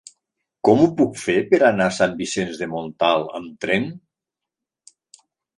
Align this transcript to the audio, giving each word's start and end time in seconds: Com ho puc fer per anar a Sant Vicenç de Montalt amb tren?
Com 0.67 0.79
ho 0.85 0.87
puc 1.01 1.19
fer 1.23 1.35
per 1.51 1.59
anar 1.67 1.87
a 1.89 1.93
Sant 1.99 2.17
Vicenç 2.21 2.57
de 2.63 2.71
Montalt 2.73 3.39
amb 3.41 3.63
tren? 3.67 3.89